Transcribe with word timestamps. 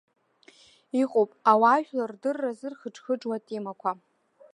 Иҟоуп, 1.01 1.31
ауаажәлар 1.51 2.09
рдырра 2.15 2.51
зырхыџхыџуа 2.59 3.35
атемақәа. 3.39 3.91